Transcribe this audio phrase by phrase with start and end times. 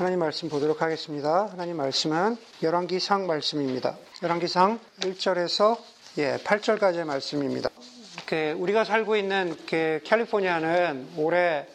[0.00, 1.48] 하나님 말씀 보도록 하겠습니다.
[1.48, 3.98] 하나님 말씀은 열왕기상 말씀입니다.
[4.22, 5.76] 열왕기상 1절에서
[6.16, 7.68] 예, 8절까지의 말씀입니다.
[8.24, 11.66] 그 우리가 살고 있는 그 캘리포니아는 올해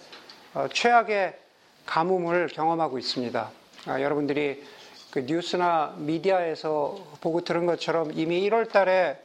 [0.55, 1.37] 어, 최악의
[1.85, 3.51] 가뭄을 경험하고 있습니다.
[3.85, 4.63] 아, 여러분들이
[5.11, 9.19] 그 뉴스나 미디어에서 보고 들은 것처럼 이미 1월 달에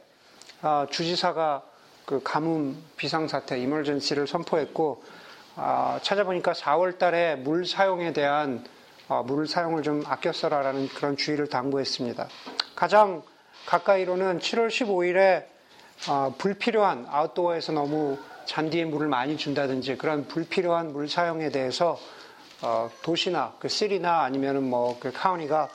[0.61, 1.63] 어, 주지사가
[2.05, 5.03] 그 가뭄 비상사태, 이멀전시를 선포했고,
[5.55, 8.63] 어, 찾아보니까 4월 달에 물 사용에 대한
[9.11, 12.29] 어, 물 사용을 좀 아껴 써라라는 그런 주의를 당부했습니다.
[12.77, 13.21] 가장
[13.65, 15.43] 가까이로는 7월 15일에
[16.07, 21.99] 어, 불필요한 아웃도어에서 너무 잔디에 물을 많이 준다든지 그런 불필요한 물 사용에 대해서
[22.61, 25.67] 어, 도시나 그 city나 아니면은 뭐 그 county가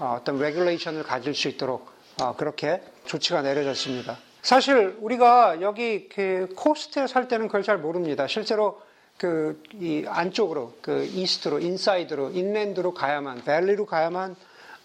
[0.00, 1.88] 어, 어떤 regulation을 가질 수 있도록
[2.20, 4.18] 어, 그렇게 조치가 내려졌습니다.
[4.42, 8.26] 사실 우리가 여기 그 coast에 살 때는 그걸 잘 모릅니다.
[8.26, 8.78] 실제로
[9.18, 14.36] 그 이 안쪽으로 그 east로 inside로 inland로 가야만 valley로 가야만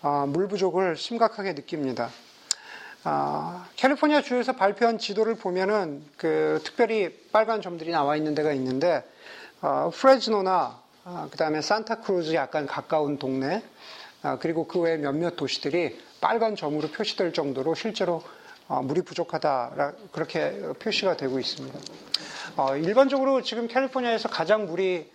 [0.02, 2.10] 어, 물 부족을 심각하게 느낍니다.
[3.04, 9.04] 아, 캘리포니아 주에서 발표한 지도를 보면은 그 특별히 빨간 점들이 나와 있는 데가 있는데
[9.62, 13.64] 어, 프레즈노나 아, 그다음에 산타크루즈 약간 가까운 동네
[14.22, 18.24] 아, 그리고 그외 몇몇 도시들이 빨간 점으로 표시될 정도로 실제로 어,
[18.70, 21.80] 물이 부족하다 그렇게 표시가 되고 있습니다.
[22.56, 25.10] 어, 일반적으로 지금 캘리포니아에서 가장 물이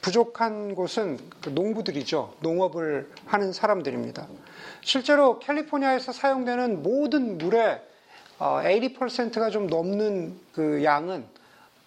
[0.00, 2.36] 부족한 곳은 그 농부들이죠.
[2.40, 4.26] 농업을 하는 사람들입니다.
[4.80, 7.82] 실제로 캘리포니아에서 사용되는 모든 물의
[8.38, 11.26] 80%가 어, 좀 넘는 그 양은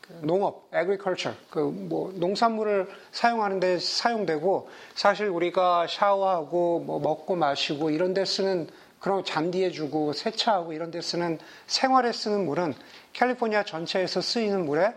[0.01, 7.89] 그 농업, agriculture, 그 뭐 농산물을 사용하는 데 사용되고 사실 우리가 샤워하고 뭐 먹고 마시고
[7.89, 8.67] 이런 데 쓰는
[9.01, 12.75] 그런 잔디해주고 세차하고 이런 데 쓰는 생활에 쓰는 물은
[13.13, 14.93] 캘리포니아 전체에서 쓰이는 물의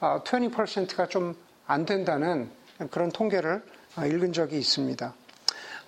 [0.00, 2.50] 20%가 어, 좀안 된다는
[2.90, 3.62] 그런 통계를
[3.96, 5.12] 어, 읽은 적이 있습니다.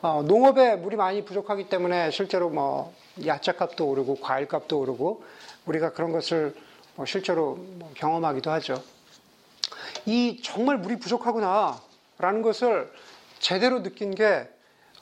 [0.02, 2.92] 어, 농업에 물이 많이 부족하기 때문에 실제로 뭐
[3.24, 5.22] 야채값도 오르고 과일값도 오르고
[5.66, 6.54] 우리가 그런 것을
[6.97, 8.82] 뭐 실제로 뭐 경험하기도 하죠.
[10.06, 12.91] 이 정말 물이 부족하구나라는 것을
[13.38, 14.48] 제대로 느낀 게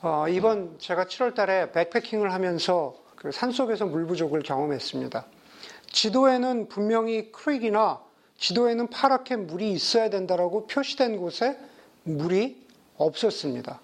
[0.00, 5.26] 어, 이번 제가 7월 달에 백패킹을 하면서 그 산속에서 물 부족을 경험했습니다.
[5.90, 8.00] 지도에는 분명히 크릭이나
[8.36, 11.58] 지도에는 파랗게 물이 있어야 된다라고 표시된 곳에
[12.04, 12.64] 물이
[12.96, 13.80] 없었습니다.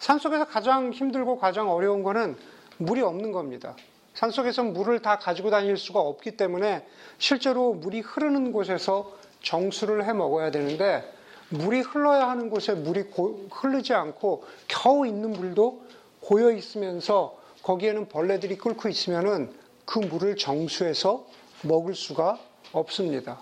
[0.00, 2.36] 산속에서 가장 힘들고 가장 어려운 것은
[2.78, 3.76] 물이 없는 겁니다.
[4.14, 6.84] 산속에서 물을 다 가지고 다닐 수가 없기 때문에
[7.18, 11.04] 실제로 물이 흐르는 곳에서 정수를 해 먹어야 되는데
[11.50, 15.82] 물이 흘러야 하는 곳에 물이 고, 흐르지 않고 겨우 있는 물도
[16.20, 19.52] 고여 있으면서 거기에는 벌레들이 끓고 있으면은
[19.84, 21.26] 그 물을 정수해서
[21.62, 22.38] 먹을 수가
[22.72, 23.40] 없습니다.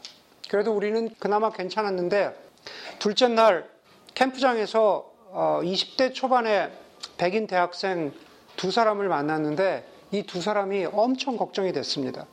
[0.49, 2.35] 그래도 우리는 그나마 괜찮았는데
[2.99, 3.69] 둘째 날
[4.15, 6.71] 캠프장에서 20대 어, 초반에
[7.19, 8.13] 백인 대학생
[8.57, 12.27] 두 사람을 만났는데 이 두 사람이 엄청 걱정이 됐습니다.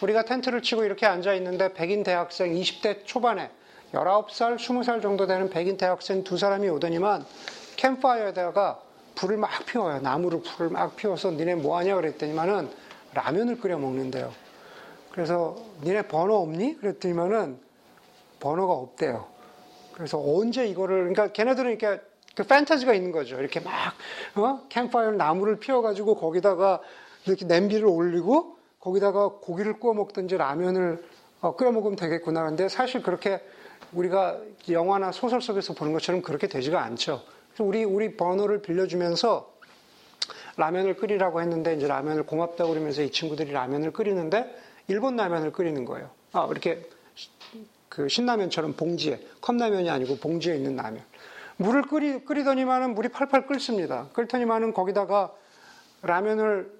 [0.00, 3.50] 우리가 텐트를 치고 이렇게 앉아 있는데 백인 대학생 20대 초반에
[3.92, 7.24] 19살, 20살 정도 되는 백인 대학생 두 사람이 오더니만
[7.76, 8.80] 캠파이어에다가
[9.16, 10.00] 불을 막 피워요.
[10.00, 12.70] 나무로 불을 막 피워서 니네 뭐 하냐 그랬더니만은
[13.14, 14.32] 라면을 끓여 먹는데요.
[15.10, 16.78] 그래서 니네 번호 없니?
[16.78, 17.58] 그랬더니만은
[18.38, 19.26] 번호가 없대요.
[19.92, 22.00] 그래서 언제 이거를 그러니까 걔네들은 이렇게
[22.34, 23.38] 그 판타지가 있는 거죠.
[23.38, 23.72] 이렇게 막
[24.36, 24.62] 어?
[24.68, 26.80] 캠파이어 나무를 피워가지고 거기다가
[27.26, 31.04] 이렇게 냄비를 올리고 거기다가 고기를 구워 먹든지 라면을
[31.42, 32.44] 어, 끓여 먹으면 되겠구나.
[32.44, 33.42] 근데 사실 그렇게
[33.92, 34.38] 우리가
[34.70, 37.22] 영화나 소설 속에서 보는 것처럼 그렇게 되지가 않죠.
[37.58, 39.52] 우리 우리 번호를 빌려주면서
[40.56, 44.54] 라면을 끓이라고 했는데 이제 라면을 고맙다고 그러면서 이 친구들이 라면을 끓이는데
[44.88, 46.10] 일본 라면을 끓이는 거예요.
[46.32, 46.88] 아, 이렇게
[47.88, 51.02] 그 신라면처럼 봉지에 컵라면이 아니고 봉지에 있는 라면.
[51.56, 54.08] 물을 끓이 끓이더니만은 물이 팔팔 끓습니다.
[54.12, 55.32] 끓더니만은 거기다가
[56.02, 56.72] 라면을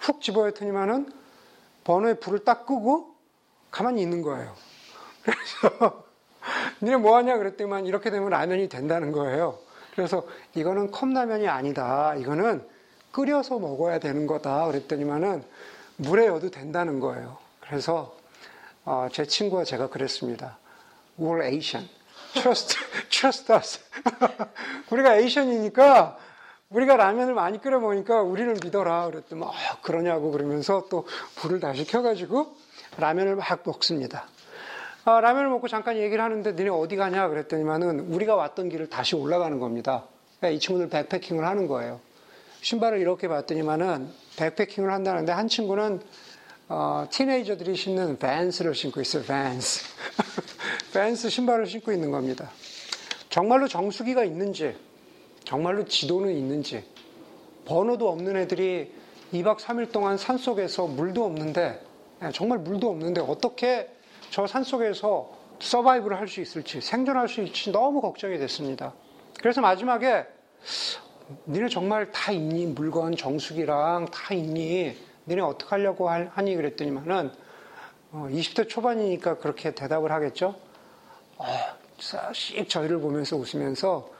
[0.00, 1.12] 훅 집어넣더니만은
[1.84, 3.14] 번호에 불을 딱 끄고
[3.70, 4.54] 가만히 있는 거예요.
[5.22, 6.04] 그래서
[6.82, 9.58] 니네 뭐 하냐 그랬더니만 이렇게 되면 라면이 된다는 거예요.
[9.94, 12.14] 그래서 이거는 컵라면이 아니다.
[12.16, 12.66] 이거는
[13.12, 14.66] 끓여서 먹어야 되는 거다.
[14.66, 15.44] 그랬더니만은
[15.96, 17.38] 물에 넣어도 된다는 거예요.
[17.60, 18.16] 그래서
[18.84, 20.58] 어, 제 친구와 제가 그랬습니다.
[21.18, 21.88] We're Asian.
[22.34, 22.76] Trust,
[23.08, 23.80] trust us.
[24.90, 26.18] 우리가 에이션이니까
[26.68, 29.06] 우리가 라면을 많이 끓여 먹으니까 우리를 믿어라.
[29.06, 29.52] 그랬더니 어,
[29.82, 32.56] 그러냐고 그러면서 또 불을 다시 켜가지고
[32.98, 34.26] 라면을 막 먹습니다.
[35.04, 39.58] 아, 라면을 먹고 잠깐 얘기를 하는데 너네 어디 가냐 그랬더니만은 우리가 왔던 길을 다시 올라가는
[39.58, 40.04] 겁니다.
[40.38, 42.00] 그러니까 이 친구들 백패킹을 하는 거예요.
[42.62, 46.00] 신발을 이렇게 봤더니만은 백패킹을 한다는데 한 친구는
[46.68, 49.22] 어, 티네이저들이 신는 밴스를 신고 있어요.
[49.24, 49.84] 밴스.
[50.94, 52.50] 밴스 신발을 신고 있는 겁니다.
[53.28, 54.74] 정말로 정수기가 있는지
[55.44, 56.82] 정말로 지도는 있는지,
[57.66, 58.92] 번호도 없는 애들이
[59.32, 61.80] 2박 3일 동안 산 속에서 물도 없는데,
[62.22, 63.93] 예, 정말 물도 없는데 어떻게
[64.34, 68.92] 저 산 속에서 서바이브를 할 수 있을지, 생존할 수 있을지 너무 걱정이 됐습니다.
[69.38, 70.26] 그래서 마지막에
[71.46, 72.66] 니네 정말 다 있니?
[72.66, 74.96] 물건 정수기랑 다 있니?
[75.28, 76.56] 니네 어떻게 하려고 하니?
[76.56, 77.30] 그랬더니만은
[78.12, 80.56] 20대 어, 초반이니까 그렇게 대답을 하겠죠?
[81.38, 81.46] 어,
[82.32, 84.10] 씩 저희를 보면서 웃으면서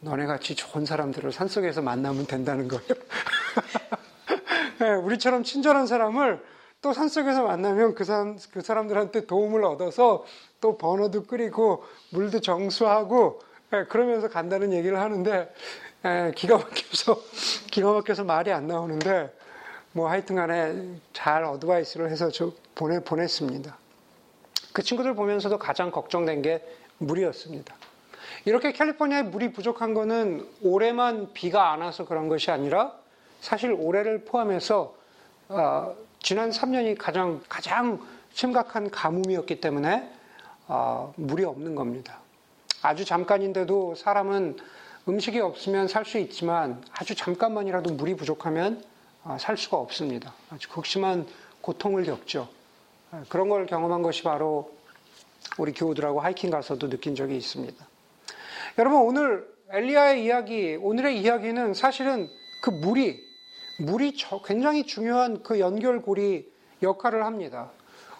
[0.00, 2.84] 너네 같이 좋은 사람들을 산속에서 만나면 된다는 거예요.
[4.78, 10.24] 네, 우리처럼 친절한 사람을 또 산속에서 만나면 그, 사람, 그 사람들한테 도움을 얻어서
[10.60, 13.40] 또 번호도 끓이고 물도 정수하고
[13.70, 15.52] 네, 그러면서 간다는 얘기를 하는데
[16.02, 17.20] 네, 기가 막혀서
[17.70, 19.34] 기가 막혀서 말이 안 나오는데
[19.92, 23.76] 뭐 하여튼간에 잘 어드바이스를 해서 저 보내 보냈습니다.
[24.72, 26.64] 그 친구들 보면서도 가장 걱정된 게
[26.98, 27.74] 물이었습니다.
[28.44, 32.92] 이렇게 캘리포니아에 물이 부족한 거는 올해만 비가 안 와서 그런 것이 아니라
[33.40, 34.94] 사실 올해를 포함해서
[35.48, 38.00] 어, 지난 3년이 가장 가장
[38.32, 40.10] 심각한 가뭄이었기 때문에
[40.66, 42.18] 어, 물이 없는 겁니다.
[42.82, 44.56] 아주 잠깐인데도 사람은
[45.08, 48.84] 음식이 없으면 살 수 있지만 아주 잠깐만이라도 물이 부족하면
[49.24, 50.34] 어, 살 수가 없습니다.
[50.50, 51.26] 아주 극심한
[51.60, 52.48] 고통을 겪죠.
[53.28, 54.70] 그런 걸 경험한 것이 바로
[55.56, 57.86] 우리 교우들하고 하이킹 가서도 느낀 적이 있습니다.
[58.78, 62.28] 여러분 오늘 엘리야의 이야기, 오늘의 이야기는 사실은
[62.62, 63.27] 그 물이
[63.78, 64.14] 물이
[64.44, 66.50] 굉장히 중요한 그 연결고리
[66.82, 67.70] 역할을 합니다.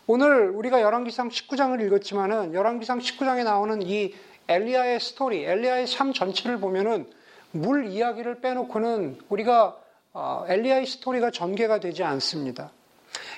[0.06, 4.14] 오늘 우리가 열왕기상 19장을 읽었지만은 열왕기상 19장에 나오는 이
[4.49, 7.06] 엘리야의 스토리, 엘리야의 삶 전체를 보면은
[7.50, 9.76] 물 이야기를 빼놓고는 우리가
[10.12, 12.70] 어, 엘리야의 스토리가 전개가 되지 않습니다.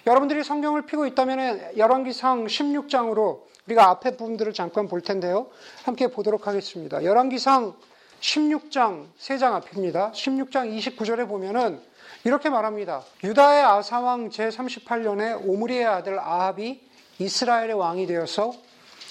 [0.07, 5.49] 여러분들이 성경을 피고 있다면 열왕기상 16장으로 우리가 앞에 부분들을 잠깐 볼 텐데요.
[5.85, 7.03] 함께 보도록 하겠습니다.
[7.03, 7.75] 열왕기상
[8.21, 10.13] 16장 3장 앞입니다.
[10.13, 11.81] 16장 29절에 보면은
[12.25, 13.03] 이렇게 말합니다.
[13.25, 16.81] 유다의 아사왕 제38년에 오므리의 아들 아합이
[17.19, 18.53] 이스라엘의 왕이 되어서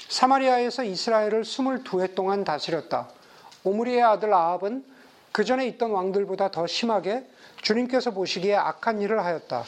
[0.09, 3.09] 사마리아에서 이스라엘을 22해 동안 다스렸다.
[3.63, 4.85] 오므리의 아들 아합은
[5.31, 7.25] 그 전에 있던 왕들보다 더 심하게
[7.61, 9.63] 주님께서 보시기에 악한 일을 하였다.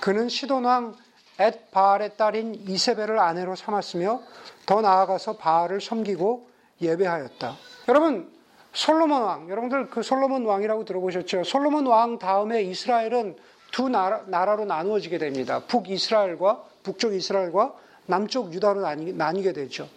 [0.00, 0.96] 그는 시돈왕
[1.38, 4.20] 엣 바알의 딸인 이세벨을 아내로 삼았으며
[4.66, 6.48] 더 나아가서 바알을 섬기고
[6.80, 7.56] 예배하였다.
[7.88, 8.31] 여러분
[8.72, 11.44] 솔로몬 왕, 여러분들 그 솔로몬 왕이라고 들어보셨죠?
[11.44, 13.36] 솔로몬 왕 다음에 이스라엘은
[13.70, 15.60] 두 나라, 나라로 나누어지게 됩니다.
[15.66, 17.74] 북이스라엘과 북쪽 이스라엘과
[18.06, 19.88] 남쪽 유다로 나뉘, 나뉘게 되죠.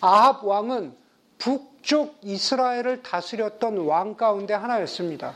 [0.00, 0.94] 아합 왕은
[1.38, 5.34] 북쪽 이스라엘을 다스렸던 왕 가운데 하나였습니다.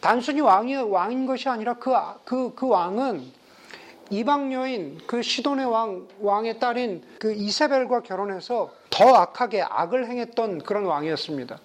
[0.00, 1.92] 단순히 왕이 왕인 것이 아니라 그,
[2.24, 3.24] 그, 그 왕은
[4.10, 10.84] 이방 여인 그 시돈의 왕 왕의 딸인 그 이세벨과 결혼해서 더 악하게 악을 행했던 그런
[10.84, 11.58] 왕이었습니다.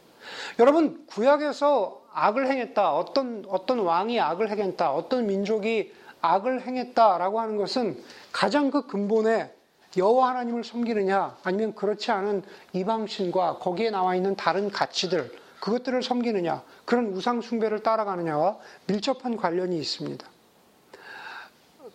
[0.60, 8.04] 여러분 구약에서 악을 행했다 어떤 어떤 왕이 악을 행했다 어떤 민족이 악을 행했다라고 하는 것은
[8.32, 9.54] 가장 그 근본에
[9.98, 12.44] 여호와 하나님을 섬기느냐 아니면 그렇지 않은
[12.74, 18.58] 이방 신과 거기에 나와 있는 다른 가치들 그것들을 섬기느냐 그런 우상 숭배를 따라가느냐와
[18.88, 20.28] 밀접한 관련이 있습니다.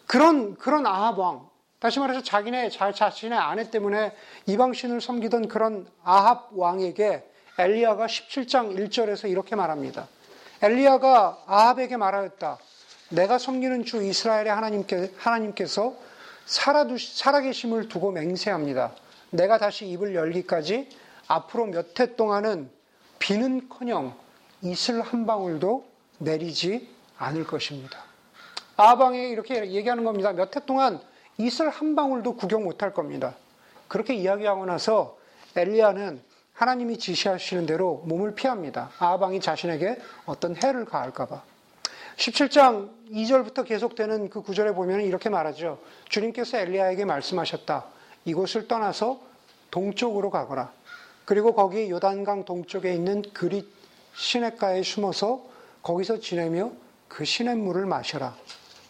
[0.07, 1.49] 그런, 그런 아합 왕,
[1.79, 4.13] 다시 말해서 자기네, 자, 자신의 아내 때문에
[4.47, 10.09] 이방 신을 섬기던 그런 아합 왕에게 엘리야가 17장 1절에서 이렇게 말합니다.
[10.63, 12.59] 엘리야가 아합에게 말하였다.
[13.11, 15.95] 내가 섬기는 주 이스라엘의 하나님께, 하나님께서
[16.45, 18.93] 살아두, 살아계심을 두고 맹세합니다.
[19.31, 20.89] 내가 다시 입을 열기까지
[21.29, 22.71] 앞으로 몇 해 동안은
[23.19, 24.15] 비는 커녕
[24.63, 25.87] 이슬 한 방울도
[26.19, 27.99] 내리지 않을 것입니다.
[28.77, 30.33] 아방에 이렇게 얘기하는 겁니다.
[30.33, 31.01] 몇 해 동안
[31.39, 33.35] 이슬 한 방울도 구경 못할 겁니다.
[33.89, 35.17] 그렇게 이야기하고 나서
[35.57, 36.23] 엘리야는
[36.57, 38.91] 하나님이 지시하시는 대로 몸을 피합니다.
[38.99, 41.43] 아방이 자신에게 어떤 해를 가할까봐.
[42.17, 45.79] 17장 2절부터 계속되는 그 구절에 보면 이렇게 말하죠.
[46.09, 47.85] 주님께서 엘리야에게 말씀하셨다.
[48.25, 49.21] 이곳을 떠나서
[49.71, 50.73] 동쪽으로 가거라.
[51.27, 53.67] 그리고 거기 요단강 동쪽에 있는 그릿
[54.15, 55.45] 시냇가에 숨어서
[55.83, 56.73] 거기서 지내며
[57.07, 58.35] 그 시냇물을 마셔라.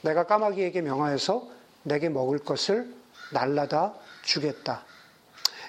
[0.03, 1.49] 내가 까마귀에게 명하여서
[1.83, 2.95] 내게 먹을 것을
[3.33, 4.85] 날라다 주겠다.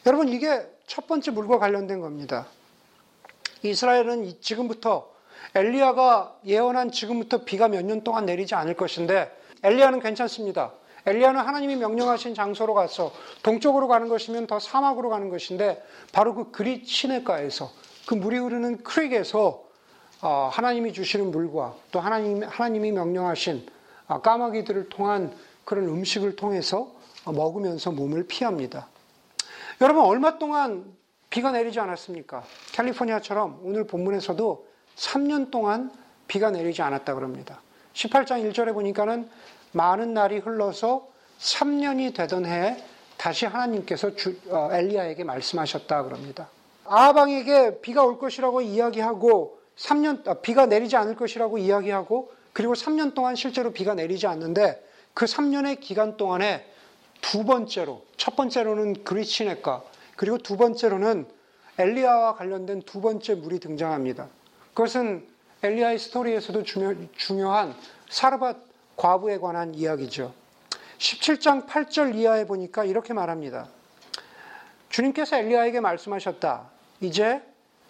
[0.05, 2.47] 여러분, 이게 첫 번째 물과 관련된 겁니다.
[3.61, 5.09] 이스라엘은 지금부터
[5.53, 9.31] 엘리야가 예언한 지금부터 비가 몇 년 동안 내리지 않을 것인데
[9.63, 10.71] 엘리야는 괜찮습니다.
[11.05, 13.13] 엘리야는 하나님이 명령하신 장소로 가서
[13.43, 17.71] 동쪽으로 가는 것이면 더 사막으로 가는 것인데 바로 그 그릿 시내가에서
[18.07, 19.63] 그 물이 흐르는 크릭에서
[20.21, 23.67] 어, 하나님이 주시는 물과 또 하나님, 하나님이 명령하신
[24.07, 26.91] 아, 까마귀들을 통한 그런 음식을 통해서
[27.25, 28.87] 먹으면서 몸을 피합니다.
[29.79, 30.85] 여러분, 얼마 동안
[31.29, 32.43] 비가 내리지 않았습니까?
[32.71, 35.91] 캘리포니아처럼 오늘 본문에서도 3년 동안
[36.27, 37.61] 비가 내리지 않았다 그럽니다.
[37.93, 39.29] 18장 1절에 보니까는
[39.73, 41.07] 많은 날이 흘러서
[41.39, 42.83] 3년이 되던 해에
[43.17, 46.49] 다시 하나님께서 주, 어, 엘리야에게 말씀하셨다 그럽니다.
[46.85, 53.35] 아방에게 비가 올 것이라고 이야기하고 3년 아, 비가 내리지 않을 것이라고 이야기하고 그리고 3년 동안
[53.35, 56.65] 실제로 비가 내리지 않는데 그 3년의 기간 동안에
[57.21, 59.83] 두 번째로 첫 번째로는 그리치네가
[60.15, 61.27] 그리고 두 번째로는
[61.77, 64.27] 엘리야와 관련된 두 번째 물이 등장합니다.
[64.73, 65.27] 그것은
[65.63, 67.75] 엘리야의 스토리에서도 중요, 중요 한
[68.09, 68.57] 사르밧
[68.95, 70.33] 과부에 관한 이야기죠.
[70.97, 73.67] 17장 8절 이하에 보니까 이렇게 말합니다.
[74.89, 76.69] 주님께서 엘리야에게 말씀하셨다.
[77.01, 77.41] 이제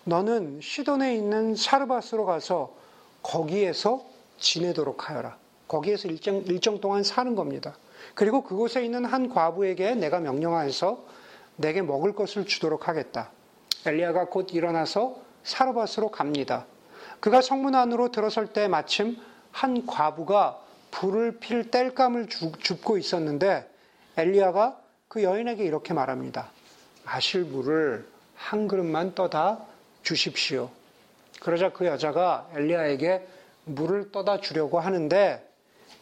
[0.04, 2.76] 너는 시돈에 있는 사르밧으로 가서
[3.24, 4.06] 거기에서
[4.40, 5.38] 지내도록 하여라.
[5.68, 7.76] 거기에서 일정, 일정 동안 사는 겁니다.
[8.18, 11.06] 그리고 그곳에 있는 한 과부에게 내가 명령하여서
[11.58, 13.30] 내게 먹을 것을 주도록 하겠다.
[13.86, 16.66] 엘리야가 곧 일어나서 사르밧으로 갑니다.
[17.20, 19.18] 그가 성문 안으로 들어설 때 마침
[19.52, 20.60] 한 과부가
[20.90, 23.70] 불을 필 땔감을 줍고 있었는데
[24.18, 26.50] 엘리야가 그 여인에게 이렇게 말합니다.
[27.06, 29.60] 마실 물을 한 그릇만 떠다
[30.02, 30.72] 주십시오.
[31.40, 33.28] 그러자 그 여자가 엘리야에게
[33.66, 35.48] 물을 떠다 주려고 하는데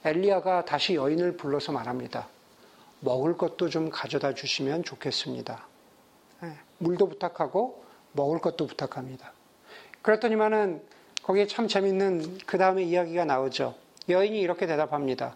[0.06, 2.28] 엘리야가 다시 여인을 불러서 말합니다.
[3.00, 5.66] 먹을 것도 좀 가져다 주시면 좋겠습니다.
[6.42, 9.32] 네, 물도 부탁하고 먹을 것도 부탁합니다.
[10.04, 10.84] 그랬더니만은
[11.24, 13.74] 거기에 참 재밌는 그 다음에 이야기가 나오죠.
[14.08, 15.36] 여인이 이렇게 대답합니다.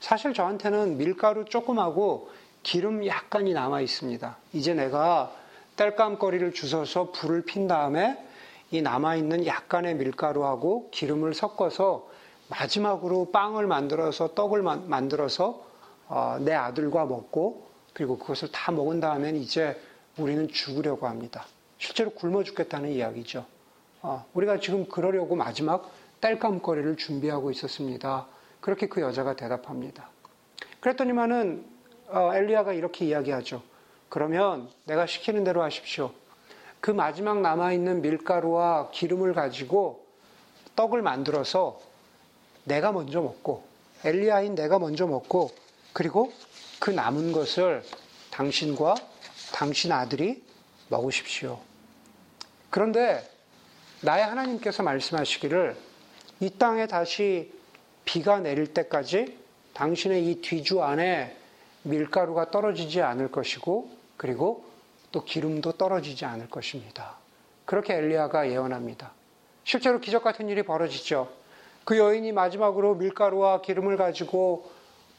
[0.00, 2.30] 사실 저한테는 밀가루 조금하고
[2.62, 4.36] 기름 약간이 남아 있습니다.
[4.52, 5.34] 이제 내가
[5.76, 8.22] 땔감거리를 주워서 불을 핀 다음에
[8.70, 12.10] 이 남아있는 약간의 밀가루하고 기름을 섞어서
[12.50, 15.64] 마지막으로 빵을 만들어서 떡을 만들어서
[16.08, 19.80] 어, 내 아들과 먹고 그리고 그것을 다 먹은 다음엔 이제
[20.18, 21.46] 우리는 죽으려고 합니다.
[21.78, 23.46] 실제로 굶어 죽겠다는 이야기죠.
[24.02, 25.90] 어, 우리가 지금 그러려고 마지막
[26.20, 28.26] 땔감거리를 준비하고 있었습니다.
[28.60, 30.08] 그렇게 그 여자가 대답합니다.
[30.80, 31.64] 그랬더니만은
[32.08, 33.62] 어, 엘리야가 이렇게 이야기하죠.
[34.08, 36.10] 그러면 내가 시키는 대로 하십시오.
[36.80, 40.04] 그 마지막 남아있는 밀가루와 기름을 가지고
[40.74, 41.78] 떡을 만들어서
[42.64, 43.64] 내가 먼저 먹고
[44.04, 45.54] 엘리야인 내가 먼저 먹고
[45.92, 46.32] 그리고
[46.78, 47.82] 그 남은 것을
[48.30, 48.94] 당신과
[49.52, 50.42] 당신 아들이
[50.88, 51.60] 먹으십시오.
[52.70, 53.28] 그런데
[54.00, 55.76] 나의 하나님께서 말씀하시기를
[56.40, 57.52] 이 땅에 다시
[58.04, 59.38] 비가 내릴 때까지
[59.74, 61.36] 당신의 이 뒤주 안에
[61.82, 64.64] 밀가루가 떨어지지 않을 것이고 그리고
[65.12, 67.16] 또 기름도 떨어지지 않을 것입니다.
[67.64, 69.12] 그렇게 엘리야가 예언합니다.
[69.64, 71.39] 실제로 기적 같은 일이 벌어지죠.
[71.84, 74.70] 그 여인이 마지막으로 밀가루와 기름을 가지고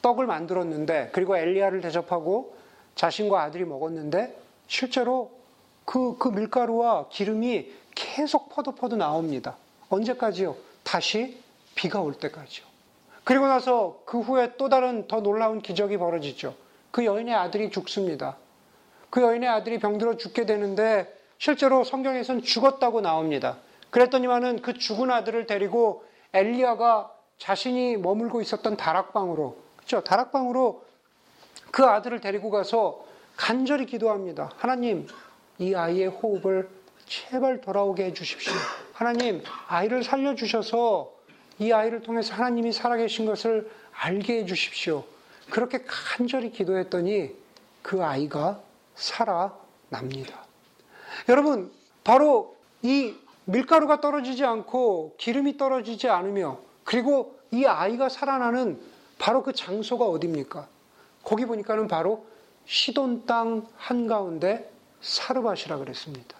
[0.02, 2.56] 떡을 만들었는데 그리고 엘리야를 대접하고
[2.94, 5.30] 자신과 아들이 먹었는데 실제로
[5.84, 9.56] 그, 그 밀가루와 기름이 계속 퍼도퍼도 나옵니다.
[9.88, 10.56] 언제까지요?
[10.82, 11.38] 다시
[11.74, 12.66] 비가 올 때까지요.
[13.24, 16.54] 그리고 나서 그 후에 또 다른 더 놀라운 기적이 벌어지죠.
[16.90, 18.36] 그 여인의 아들이 죽습니다.
[19.10, 23.58] 그 여인의 아들이 병들어 죽게 되는데 실제로 성경에선 죽었다고 나옵니다.
[23.90, 30.02] 그랬더니만은 그 죽은 아들을 데리고 엘리야가 자신이 머물고 있었던 다락방으로 그렇죠?
[30.02, 30.84] 다락방으로
[31.70, 33.04] 그 아들을 데리고 가서
[33.36, 34.50] 간절히 기도합니다.
[34.56, 35.06] 하나님,
[35.58, 36.68] 이 아이의 호흡을
[37.06, 38.52] 제발 돌아오게 해 주십시오.
[38.92, 41.12] 하나님, 아이를 살려 주셔서
[41.58, 45.04] 이 아이를 통해서 하나님이 살아계신 것을 알게 해 주십시오.
[45.50, 47.34] 그렇게 간절히 기도했더니
[47.82, 48.60] 그 아이가
[48.94, 50.46] 살아납니다.
[51.28, 51.72] 여러분,
[52.04, 58.80] 바로 이 밀가루가 떨어지지 않고 기름이 떨어지지 않으며 그리고 이 아이가 살아나는
[59.18, 60.66] 바로 그 장소가 어디입니까?
[61.22, 62.26] 거기 보니까는 바로
[62.66, 64.70] 시돈 땅 한가운데
[65.00, 66.36] 사르밧이라 그랬습니다.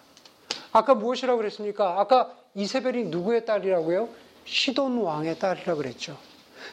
[0.71, 1.99] 아까 무엇이라고 그랬습니까?
[1.99, 4.09] 아까 이세벨이 누구의 딸이라고요?
[4.45, 6.17] 시돈 왕의 딸이라고 그랬죠.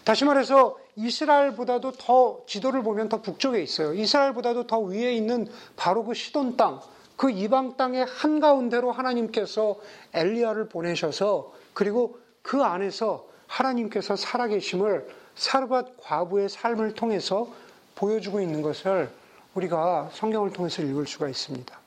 [0.05, 3.93] 다시 말해서 이스라엘보다도 더 지도를 보면 더 북쪽에 있어요.
[3.95, 6.81] 이스라엘보다도 더 위에 있는 바로 그 시돈 땅,
[7.21, 9.77] 그 이방 땅의 한가운데로 하나님께서
[10.15, 17.53] 엘리야를 보내셔서 그리고 그 안에서 하나님께서 살아계심을 사르밧 과부의 삶을 통해서
[17.95, 19.11] 보여주고 있는 것을
[19.53, 21.79] 우리가 성경을 통해서 읽을 수가 있습니다.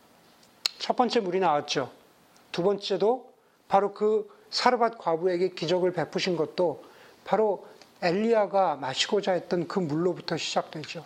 [0.78, 1.90] 첫 번째 물이 나왔죠.
[2.52, 3.34] 두 번째도
[3.68, 6.84] 바로 그 사르밧 과부에게 기적을 베푸신 것도
[7.26, 7.66] 바로
[8.04, 11.04] 엘리야가 마시고자 했던 그 물로부터 시작되죠.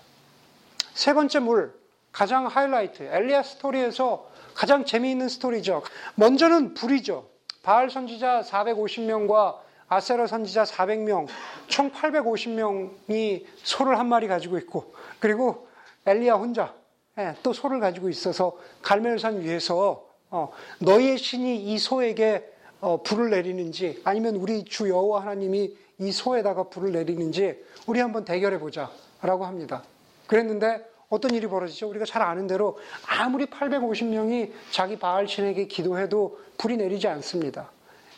[0.93, 1.76] 세 번째 물,
[2.18, 5.84] 가장 하이라이트, 엘리야 스토리에서 가장 재미있는 스토리죠.
[6.16, 7.30] 먼저는 불이죠.
[7.62, 9.58] 바알 선지자 450명과
[9.88, 11.28] 아세라 선지자 400명,
[11.68, 15.68] 총 850명이 소를 한 마리 가지고 있고, 그리고
[16.08, 16.74] 엘리야 혼자
[17.20, 24.02] 예, 또 소를 가지고 있어서 갈멜산 위에서 어, 너희의 신이 이 소에게 어, 불을 내리는지
[24.06, 29.84] 아니면 우리 주 여호와 하나님이 이 소에다가 불을 내리는지 우리 한번 대결해 보자라고 합니다.
[30.26, 31.88] 그랬는데 어떤 일이 벌어지죠?
[31.90, 37.72] 우리가 잘 아는 대로 아무리 850명이 자기 바알 신에게 기도해도 불이 내리지 않습니다.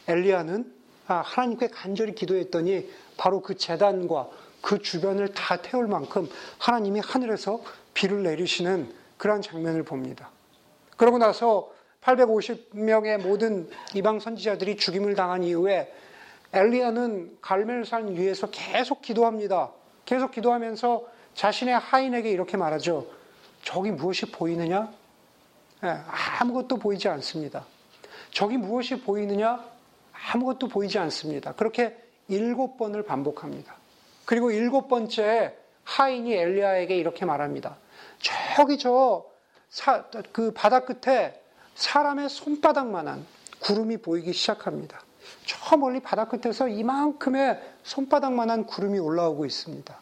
[0.08, 0.74] 엘리야는
[1.08, 4.30] 아, 하나님께 간절히 기도했더니 바로 그 재단과
[4.62, 6.28] 그 주변을 다 태울 만큼
[6.58, 7.62] 하나님이 하늘에서
[7.94, 10.30] 비를 내리시는 그러한 장면을 봅니다.
[10.98, 15.94] 그러고 나서 850명의 모든 이방 선지자들이 죽임을 당한 이후에
[16.54, 19.72] 엘리야는 갈멜산 위에서 계속 기도합니다.
[20.06, 23.08] 계속 기도하면서 자신의 하인에게 이렇게 말하죠.
[23.64, 24.92] 저기 무엇이 보이느냐?
[25.82, 25.98] 네,
[26.40, 27.66] 아무것도 보이지 않습니다.
[28.32, 29.64] 저기 무엇이 보이느냐?
[30.32, 31.54] 아무것도 보이지 않습니다.
[31.54, 31.96] 그렇게
[32.28, 33.76] 일곱 번을 반복합니다.
[34.26, 37.78] 그리고 일곱 번째 하인이 엘리야에게 이렇게 말합니다.
[38.56, 39.26] 저기 저,
[39.70, 41.42] 사, 그 바다 끝에
[41.76, 43.26] 사람의 손바닥만한
[43.62, 45.02] 구름이 보이기 시작합니다.
[45.46, 50.00] 저 멀리 바다 끝에서 이만큼의 손바닥만한 구름이 올라오고 있습니다.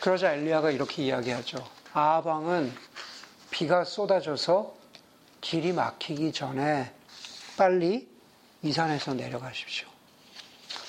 [0.00, 1.58] 그러자 엘리야가 이렇게 이야기하죠.
[1.92, 2.72] 아방은
[3.50, 4.74] 비가 쏟아져서
[5.40, 6.92] 길이 막히기 전에
[7.56, 8.08] 빨리
[8.62, 9.88] 이 산에서 내려가십시오.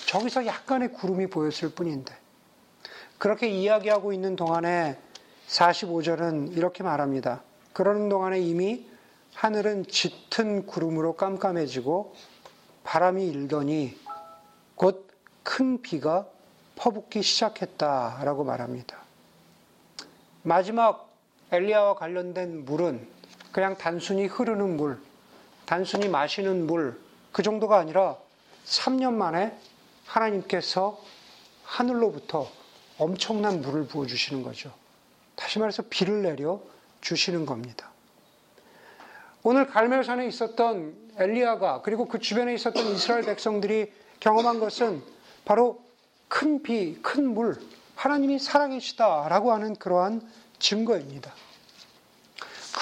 [0.08, 2.16] 저기서 약간의 구름이 보였을 뿐인데
[3.18, 5.00] 그렇게 이야기하고 있는 동안에
[5.48, 7.44] 45절은 이렇게 말합니다.
[7.74, 8.88] 그러는 동안에 이미
[9.34, 12.16] 하늘은 짙은 구름으로 깜깜해지고
[12.84, 13.98] 바람이 일더니
[14.76, 15.12] 곧
[15.44, 16.28] 큰 비가
[16.76, 19.01] 퍼붓기 시작했다라고 말합니다.
[20.44, 21.10] 마지막
[21.52, 23.08] 엘리야와 관련된 물은
[23.52, 25.00] 그냥 단순히 흐르는 물,
[25.66, 27.00] 단순히 마시는 물,
[27.32, 28.18] 그 정도가 아니라
[28.66, 29.58] 3년 만에
[30.06, 31.00] 하나님께서
[31.64, 32.50] 하늘로부터
[32.98, 34.74] 엄청난 물을 부어주시는 거죠.
[35.36, 36.60] 다시 말해서 비를 내려
[37.02, 37.92] 주시는 겁니다.
[39.44, 45.02] 오늘 갈멜산에 있었던 엘리야가 그리고 그 주변에 있었던 이스라엘 백성들이 경험한 것은
[45.46, 45.82] 바로
[46.28, 47.60] 큰 비, 큰 물,
[47.96, 50.22] 하나님이 살아계시다라고 하는 그러한
[50.62, 51.34] 증거입니다.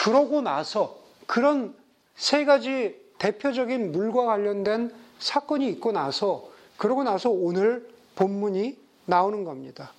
[0.03, 1.73] 그러고 나서 그런
[2.15, 9.91] 세 가지 대표적인 물과 관련된 사건이 있고 나서 그러고 나서 오늘 본문이 나오는 겁니다.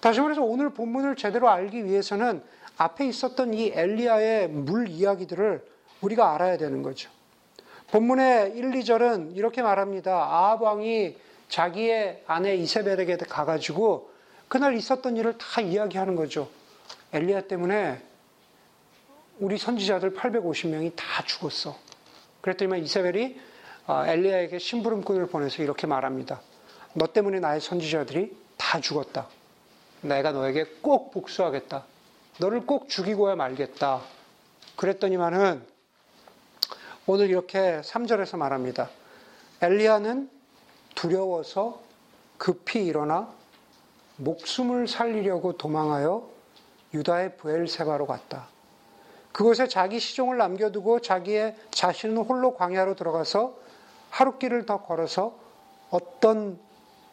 [0.00, 2.42] 다시 말해서 오늘 본문을 제대로 알기 위해서는
[2.76, 5.64] 앞에 있었던 이 엘리야의 물 이야기들을
[6.00, 7.10] 우리가 알아야 되는 거죠.
[7.90, 10.12] 본문의 1, 2절은 이렇게 말합니다.
[10.12, 11.16] 아합 왕이
[11.48, 14.10] 자기의 아내 이세벨에게 가가지고
[14.48, 16.48] 그날 있었던 일을 다 이야기하는 거죠.
[17.12, 18.02] 엘리야 때문에
[19.38, 21.76] 우리 선지자들 850명이 다 죽었어.
[22.40, 23.40] 그랬더니 이세벨이
[23.86, 26.40] 아, 엘리야에게 심부름꾼을 보내서 이렇게 말합니다.
[26.94, 29.28] 너 때문에 나의 선지자들이 다 죽었다.
[30.02, 31.84] 내가 너에게 꼭 복수하겠다.
[32.38, 34.02] 너를 꼭 죽이고야 말겠다.
[34.76, 35.64] 그랬더니만은
[37.06, 38.88] 오늘 이렇게 3절에서 말합니다.
[39.62, 40.30] 엘리야는
[40.94, 41.82] 두려워서
[42.38, 43.28] 급히 일어나
[44.16, 46.28] 목숨을 살리려고 도망하여
[46.94, 48.48] 유다의 부엘세바로 갔다.
[49.32, 53.54] 그곳에 자기 시종을 남겨두고 자기의 자신은 홀로 광야로 들어가서
[54.10, 55.34] 하룻길을 더 걸어서
[55.90, 56.58] 어떤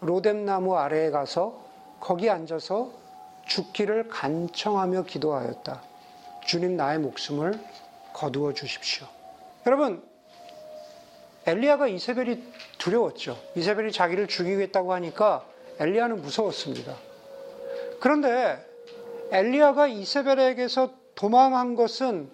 [0.01, 1.63] 로뎀나무 아래에 가서
[1.99, 2.91] 거기 앉아서
[3.45, 5.81] 죽기를 간청하며 기도하였다.
[6.45, 7.59] 주님 나의 목숨을
[8.13, 9.07] 거두어 주십시오.
[9.65, 10.03] 여러분,
[11.45, 12.43] 엘리야가 이세벨이
[12.77, 13.37] 두려웠죠.
[13.55, 15.45] 이세벨이 자기를 죽이겠다고 하니까
[15.79, 16.95] 엘리야는 무서웠습니다.
[17.99, 18.66] 그런데
[19.31, 22.29] 엘리야가 이세벨에게서 도망한 것은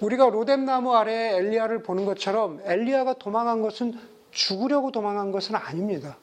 [0.00, 3.98] 우리가 로뎀나무 아래에 엘리야를 보는 것처럼 엘리야가 도망한 것은
[4.32, 6.16] 죽으려고 도망한 것은 아닙니다.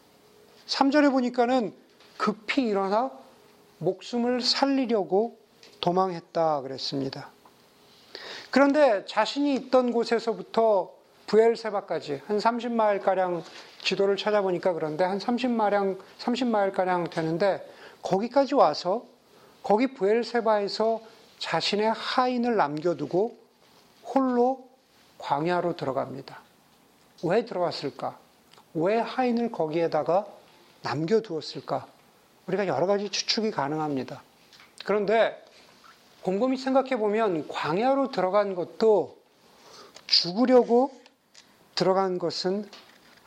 [0.68, 1.74] 3절에 보니까는
[2.18, 3.12] 급히 일어나
[3.78, 5.38] 목숨을 살리려고
[5.80, 7.30] 도망했다 그랬습니다.
[8.52, 10.92] 그런데 자신이 있던 곳에서부터
[11.28, 13.44] 부엘세바까지 한 30마일 가량
[13.82, 17.66] 지도를 찾아보니까 그런데 한 30마량, 30마일 가량 되는데
[18.02, 19.06] 거기까지 와서
[19.64, 21.02] 거기 부엘세바에서
[21.40, 23.38] 자신의 하인을 남겨두고
[24.04, 24.68] 홀로
[25.18, 26.40] 광야로 들어갑니다.
[27.24, 28.18] 왜 들어갔을까?
[28.74, 30.26] 왜 하인을 거기에다가
[30.82, 31.88] 남겨두었을까?
[32.48, 34.24] 우리가 여러 가지 추측이 가능합니다.
[34.86, 35.44] 그런데
[36.22, 39.18] 곰곰이 생각해 보면 광야로 들어간 것도
[40.08, 40.92] 죽으려고
[41.76, 42.70] 들어간 것은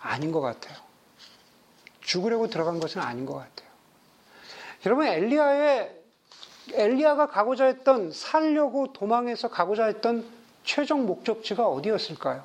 [0.00, 0.76] 아닌 것 같아요.
[2.00, 3.70] 죽으려고 들어간 것은 아닌 것 같아요.
[4.84, 6.01] 여러분 엘리야의
[6.72, 10.24] 엘리야가 가고자 했던 살려고 도망해서 가고자 했던
[10.64, 12.44] 최종 목적지가 어디였을까요?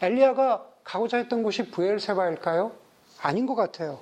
[0.00, 2.72] 엘리야가 가고자 했던 곳이 부엘세바일까요?
[3.20, 4.00] 아닌 것 같아요.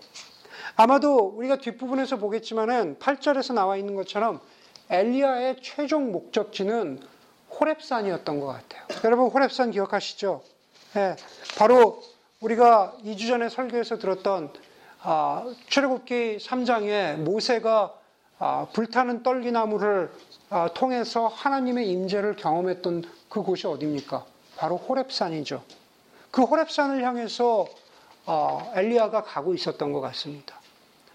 [0.77, 4.40] 아마도 우리가 뒷부분에서 보겠지만은 8절에서 나와 있는 것처럼
[4.88, 7.01] 엘리야의 최종 목적지는
[7.51, 8.83] 호랩산이었던 것 같아요.
[9.05, 10.42] 여러분 호랩산 기억하시죠?
[10.96, 11.16] 예,
[11.59, 12.03] 바로
[12.40, 14.53] 우리가 2주 전에 설교에서 들었던
[15.03, 17.99] 아, 출애굽기 3장에 모세가 아,
[18.72, 20.11] 불타는 떨기나무를
[20.48, 24.24] 아, 통해서 하나님의 임재를 경험했던 그곳이 어디입니까?
[24.57, 25.61] 바로 호랩산이죠.
[26.31, 27.66] 그 호랩산을 향해서
[28.26, 30.59] 어, 엘리야가 가고 있었던 것 같습니다.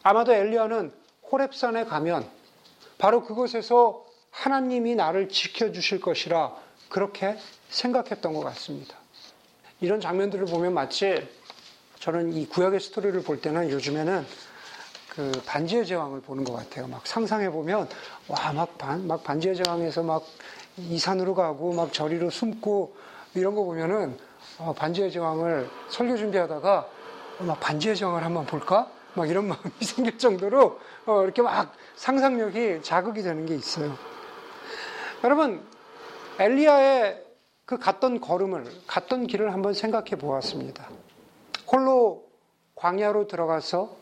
[0.04, 0.92] 아마도 엘리야는
[1.30, 2.28] 호랩산에 가면
[2.98, 6.56] 바로 그곳에서 하나님이 나를 지켜주실 것이라
[6.90, 7.38] 그렇게
[7.70, 8.96] 생각했던 것 같습니다.
[9.82, 11.28] 이런 장면들을 보면 마치
[12.00, 14.26] 저는 이 구약의 스토리를 볼 때는 요즘에는
[15.15, 16.88] 그 반지의 제왕을 보는 것 같아요.
[16.88, 17.88] 막 상상해 보면
[18.28, 20.23] 와막 반, 막 반지의 제왕에서 막
[20.78, 22.95] 이 산으로 가고 막 저리로 숨고
[23.34, 24.17] 이런 거 보면은
[24.58, 26.88] 어, 반지의 제왕을 설교 준비하다가
[27.39, 28.89] 막 반지의 제왕을 한번 볼까?
[29.13, 33.97] 막 이런 마음이 생길 정도로 어, 이렇게 막 상상력이 자극이 되는 게 있어요.
[35.23, 35.65] 여러분
[36.39, 37.23] 엘리야의
[37.65, 40.89] 그 갔던 걸음을 갔던 길을 한번 생각해 보았습니다.
[41.71, 42.25] 홀로
[42.75, 43.95] 광야로 들어가서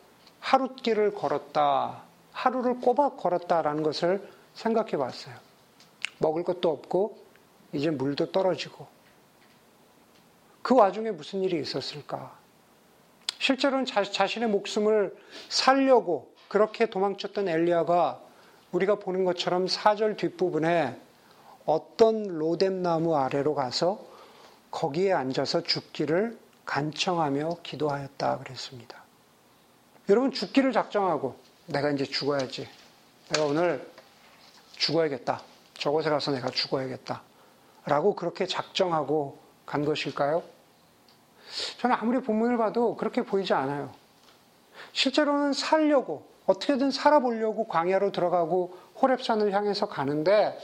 [0.44, 2.04] 하룻길을 걸었다.
[2.34, 5.36] 하루를 꼬박 걸었다라는 것을 생각해 봤어요.
[6.20, 7.18] 먹을 것도 없고,
[7.72, 8.86] 이제 물도 떨어지고.
[10.62, 12.38] 그 와중에 무슨 일이 있었을까?
[13.40, 15.16] 실제로는 자, 자신의 목숨을
[15.50, 18.20] 살려고 그렇게 도망쳤던 엘리야가
[18.72, 21.00] 우리가 보는 것처럼 사절 뒷부분에
[21.66, 24.00] 어떤 로뎀나무 아래로 가서
[24.72, 29.03] 거기에 앉아서 죽기를 간청하며 기도하였다 그랬습니다.
[30.10, 31.36] 여러분 죽기를 작정하고
[31.68, 32.68] 내가 이제 죽어야지.
[33.30, 33.88] 내가 오늘
[34.74, 35.42] 죽어야겠다.
[35.76, 37.22] 저곳에 가서 내가 죽어야겠다.
[37.86, 40.44] 라고 그렇게 작정하고 간 것일까요?
[41.80, 43.94] 저는 아무리 본문을 봐도 그렇게 보이지 않아요.
[44.92, 50.60] 실제로는 살려고 어떻게든 살아보려고 광야로 들어가고 호랩산을 향해서 가는데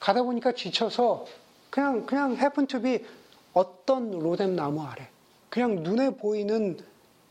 [0.00, 1.24] 가다 보니까 지쳐서
[1.70, 3.06] 그냥 그냥 해픈 투비
[3.54, 5.08] 어떤 로뎀 나무 아래
[5.48, 6.78] 그냥 눈에 보이는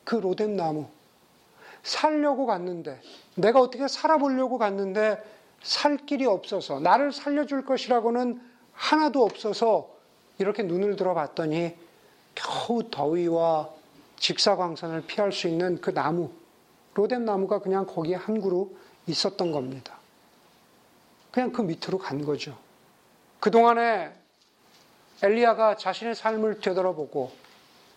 [0.03, 0.87] 그 로뎀 나무
[1.87, 2.99] 살려고 갔는데
[3.35, 5.23] 내가 어떻게 살아보려고 갔는데
[5.63, 8.41] 살 길이 없어서 나를 살려줄 것이라고는
[8.73, 9.89] 하나도 없어서
[10.37, 11.75] 이렇게 눈을 들어봤더니
[12.35, 13.69] 겨우 더위와
[14.17, 16.29] 직사광선을 피할 수 있는 그 나무
[16.93, 18.69] 로뎀 나무가 그냥 거기에 한 그루
[19.07, 19.95] 있었던 겁니다.
[21.31, 22.57] 그냥 그 밑으로 간 거죠.
[23.39, 24.11] 그동안에
[25.23, 27.31] 엘리야가 자신의 삶을 되돌아보고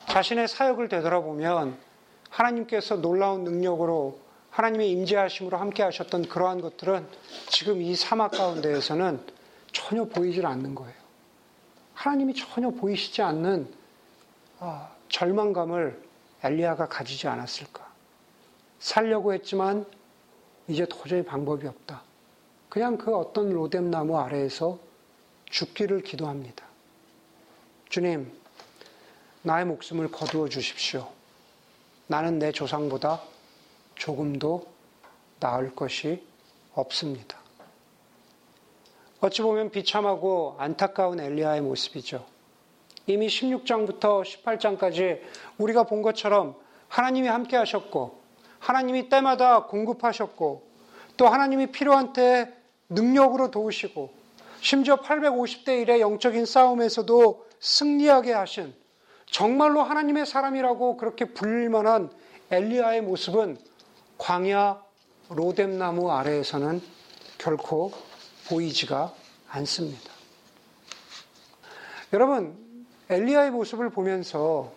[0.09, 1.90] 자신의 사역을 되돌아보면
[2.31, 4.19] 하나님께서 놀라운 능력으로
[4.51, 7.07] 하나님의 임재하심으로 함께 하셨던 그러한 것들은
[7.49, 9.21] 지금 이 사막 가운데에서는
[9.73, 10.95] 전혀 보이질 않는 거예요.
[11.95, 13.73] 하나님이 전혀 보이시지 않는
[14.59, 16.03] 아, 절망감을
[16.43, 17.89] 엘리야가 가지지 않았을까?
[18.79, 19.85] 살려고 했지만
[20.69, 22.03] 이제 도저히 방법이 없다.
[22.69, 24.79] 그냥 그 어떤 로뎀 나무 아래에서
[25.51, 26.65] 죽기를 기도합니다.
[27.89, 28.33] 주님,
[29.43, 31.20] 나의 목숨을 거두어 주십시오.
[32.11, 33.21] 나는 내 조상보다
[33.95, 34.67] 조금도
[35.39, 36.21] 나을 것이
[36.75, 37.39] 없습니다.
[39.21, 42.27] 어찌 보면 비참하고 안타까운 엘리야의 모습이죠.
[43.07, 45.21] 이미 16장부터 18장까지
[45.57, 46.57] 우리가 본 것처럼
[46.89, 48.19] 하나님이 함께 하셨고,
[48.59, 50.67] 하나님이 때마다 공급하셨고,
[51.17, 52.53] 또 하나님이 필요한 때
[52.89, 54.13] 능력으로 도우시고,
[54.61, 58.75] 심지어 850대 1의 영적인 싸움에서도 승리하게 하신
[59.31, 62.11] 정말로 하나님의 사람이라고 그렇게 불릴 만한
[62.51, 63.59] 엘리야의 모습은
[64.19, 64.83] 광야
[65.31, 66.83] 로뎀나무 아래에서는
[67.39, 67.93] 결코
[68.49, 69.15] 보이지가
[69.49, 70.11] 않습니다.
[72.13, 72.59] 여러분,
[73.09, 74.73] 엘리야의 모습을 보면서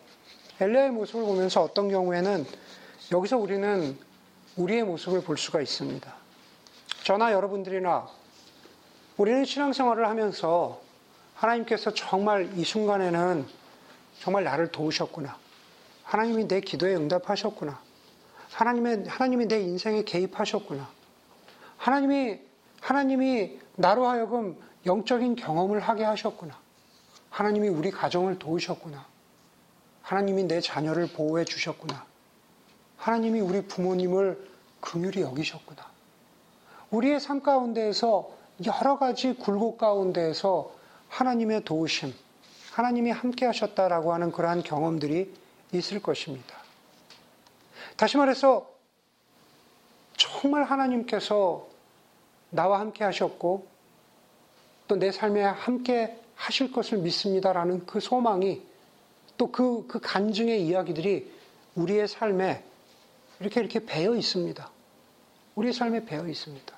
[0.59, 2.45] 엘리야의 모습을 보면서 어떤 경우에는
[3.11, 3.97] 여기서 우리는
[4.55, 6.13] 우리의 모습을 볼 수가 있습니다.
[7.03, 8.07] 저나 여러분들이나
[9.17, 10.79] 우리는 신앙생활을 하면서
[11.35, 13.62] 하나님께서 정말 이 순간에는
[14.19, 15.37] 정말 나를 도우셨구나.
[16.03, 17.79] 하나님이 내 기도에 응답하셨구나.
[18.51, 20.89] 하나님의, 하나님이 내 인생에 개입하셨구나.
[21.77, 22.39] 하나님이,
[22.81, 26.57] 하나님이 나로 하여금 영적인 경험을 하게 하셨구나.
[27.29, 29.05] 하나님이 우리 가정을 도우셨구나.
[30.03, 32.05] 하나님이 내 자녀를 보호해 주셨구나.
[32.97, 34.47] 하나님이 우리 부모님을
[34.81, 35.83] 긍휼히 여기셨구나.
[36.91, 38.29] 우리의 삶 가운데에서
[38.65, 40.71] 여러 가지 굴곡 가운데에서
[41.09, 42.13] 하나님의 도우심,
[42.73, 45.31] 하나님이 함께 하셨다라고 하는 그러한 경험들이
[45.73, 46.57] 있을 것입니다.
[47.95, 48.67] 다시 말해서
[50.17, 51.67] 정말 하나님께서
[52.49, 53.67] 나와 함께 하셨고
[54.87, 58.61] 또 내 삶에 함께 하실 것을 믿습니다라는 그 소망이
[59.37, 61.31] 또 그, 그 간증의 이야기들이
[61.75, 62.63] 우리의 삶에
[63.39, 64.69] 이렇게 이렇게 배어 있습니다.
[65.55, 66.75] 우리의 삶에 배어 있습니다.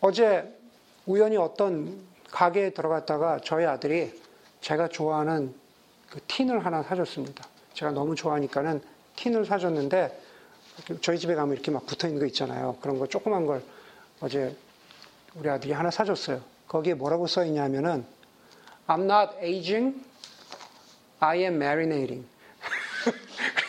[0.00, 0.56] 어제
[1.06, 4.27] 우연히 어떤 가게에 들어갔다가 저희 아들이
[4.60, 5.54] 제가 좋아하는
[6.10, 7.44] 그 틴을 하나 사줬습니다.
[7.74, 8.82] 제가 너무 좋아하니까는
[9.16, 10.20] 틴을 사줬는데
[11.00, 12.76] 저희 집에 가면 이렇게 막 붙어 있는 거 있잖아요.
[12.80, 13.62] 그런 거 조그만 걸
[14.20, 14.56] 어제
[15.34, 16.40] 우리 아들이 하나 사줬어요.
[16.66, 18.04] 거기에 뭐라고 써 있냐면은
[18.86, 20.02] I'm not aging,
[21.20, 22.26] I am marinating.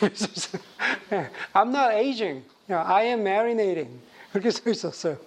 [1.52, 4.00] I'm not aging, I am marinating.
[4.32, 5.18] 그렇게 써 있었어요.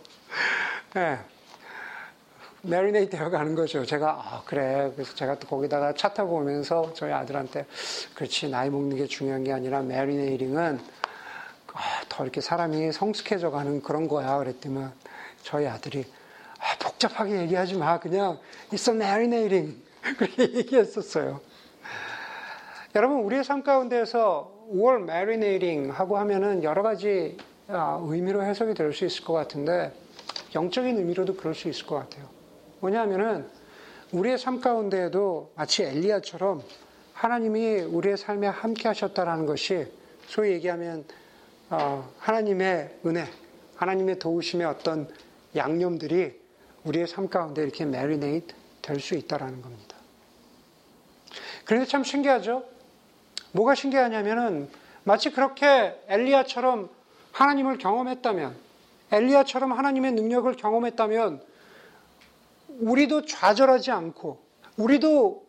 [0.93, 1.19] 네.
[2.65, 3.85] 메리네이트 되어 가는 거죠.
[3.85, 4.89] 제가, 아, 그래.
[4.95, 7.65] 그래서 제가 또 거기다가 차 타고 오면서 저희 아들한테,
[8.15, 10.79] 그렇지, 나이 먹는 게 중요한 게 아니라 메리네이링은
[11.73, 14.37] 아, 더 이렇게 사람이 성숙해져 가는 그런 거야.
[14.37, 14.85] 그랬더니
[15.41, 16.05] 저희 아들이,
[16.57, 17.99] 아, 복잡하게 얘기하지 마.
[17.99, 18.39] 그냥,
[18.71, 19.75] it's a marinating.
[20.17, 21.41] 그렇게 얘기했었어요.
[22.95, 29.03] 여러분, 우리의 삶 가운데에서 5월 marinating 하고 하면은 여러 가지 아, 의미로 해석이 될 수
[29.03, 29.91] 있을 것 같은데,
[30.55, 32.25] 영적인 의미로도 그럴 수 있을 것 같아요.
[32.83, 33.47] 뭐냐면은
[34.11, 36.61] 우리의 삶 가운데에도 마치 엘리야처럼
[37.13, 39.87] 하나님이 우리의 삶에 함께 하셨다라는 것이
[40.27, 41.05] 소위 얘기하면
[41.69, 43.25] 어, 하나님의 은혜,
[43.77, 45.07] 하나님의 도우심의 어떤
[45.55, 46.37] 양념들이
[46.83, 49.95] 우리의 삶 가운데 이렇게 메리네이트 될 수 있다라는 겁니다.
[51.63, 52.65] 그런데 참 신기하죠?
[53.53, 54.69] 뭐가 신기하냐면은
[55.05, 56.89] 마치 그렇게 엘리야처럼
[57.31, 58.53] 하나님을 경험했다면,
[59.13, 61.52] 엘리야처럼 하나님의 능력을 경험했다면
[62.79, 64.43] 우리도 좌절하지 않고
[64.77, 65.43] 우리도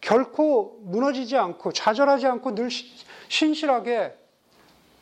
[0.00, 2.68] 결코 무너지지 않고 좌절하지 않고 늘
[3.28, 4.16] 신실하게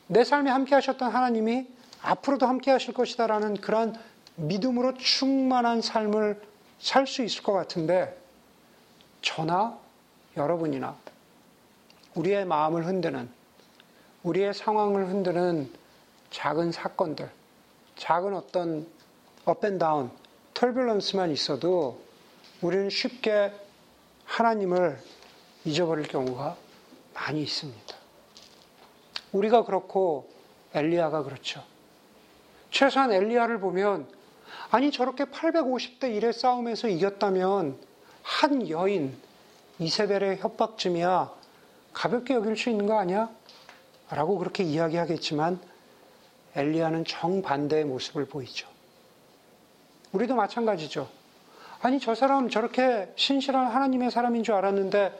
[0.08, 1.66] 내 삶에 함께 하셨던 하나님이
[2.02, 3.94] 앞으로도 함께 하실 것이다라는 그러한
[4.36, 6.40] 믿음으로 충만한 삶을
[6.78, 8.18] 살 수 있을 것 같은데
[9.20, 9.78] 저나
[10.36, 10.96] 여러분이나
[12.14, 13.30] 우리의 마음을 흔드는
[14.22, 15.70] 우리의 상황을 흔드는
[16.30, 17.30] 작은 사건들,
[17.96, 18.86] 작은 어떤
[19.44, 20.10] 업앤다운
[20.60, 21.98] 털뷸런스만 있어도
[22.60, 23.50] 우리는 쉽게
[24.26, 24.98] 하나님을
[25.64, 26.54] 잊어버릴 경우가
[27.14, 27.96] 많이 있습니다.
[29.32, 30.30] 우리가 그렇고
[30.74, 31.64] 엘리야가 그렇죠.
[32.70, 34.06] 최소한 엘리야를 보면
[34.70, 37.78] 아니 저렇게 850대 1의 싸움에서 이겼다면
[38.22, 39.16] 한 여인
[39.78, 41.32] 이세벨의 협박쯤이야
[41.94, 43.30] 가볍게 여길 수 있는 거 아니야?
[44.10, 45.58] 라고 그렇게 이야기하겠지만
[46.54, 48.68] 엘리야는 정반대의 모습을 보이죠.
[50.12, 51.08] 우리도 마찬가지죠.
[51.82, 55.12] 아니, 저 사람 저렇게 신실한 하나님의 사람인 줄 알았는데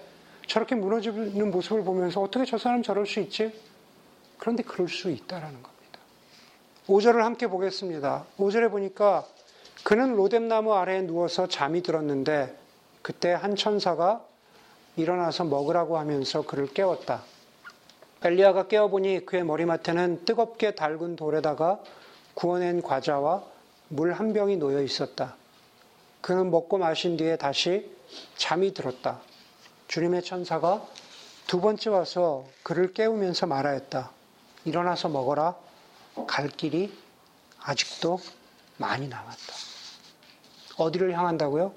[0.46, 3.53] 저렇게 무너지는 모습을 보면서 어떻게 저 사람 저럴 수 있지?
[4.38, 5.81] 그런데 그럴 수 있다라는 겁니다.
[6.87, 8.24] 5절을 함께 보겠습니다.
[8.38, 9.24] 5절에 보니까
[9.85, 12.57] 그는 로뎀나무 아래에 누워서 잠이 들었는데
[13.00, 14.22] 그때 한 천사가
[14.96, 17.22] 일어나서 먹으라고 하면서 그를 깨웠다.
[18.22, 21.81] 엘리야가 깨어보니 그의 머리맡에는 뜨겁게 달군 돌에다가
[22.35, 23.44] 구워낸 과자와
[23.92, 25.35] 물 한 병이 놓여 있었다.
[26.20, 27.90] 그는 먹고 마신 뒤에 다시
[28.37, 29.20] 잠이 들었다.
[29.88, 30.87] 주님의 천사가
[31.48, 34.11] 두 번째 와서 그를 깨우면서 말하였다.
[34.64, 35.57] 일어나서 먹어라.
[36.29, 36.96] 갈 길이
[37.61, 38.20] 아직도
[38.76, 39.55] 많이 남았다.
[40.76, 41.74] 어디를 향한다고요?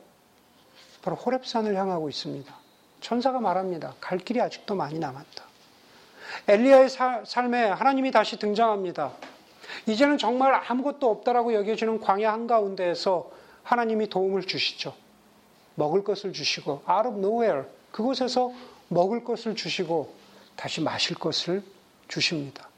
[1.02, 2.54] 바로 호랩산을 향하고 있습니다.
[3.02, 3.96] 천사가 말합니다.
[4.00, 5.44] 갈 길이 아직도 많이 남았다.
[6.48, 6.90] 엘리야의
[7.26, 9.14] 삶에 하나님이 다시 등장합니다.
[9.88, 13.32] 이제는 정말 아무것도 없다라고 여겨지는 광야 한가운데에서
[13.64, 14.94] 하나님이 도움을 주시죠.
[15.76, 18.52] 먹을 것을 주시고 out of nowhere 그곳에서
[18.90, 20.14] 먹을 것을 주시고
[20.56, 21.64] 다시 마실 것을
[22.08, 22.70] 주십니다.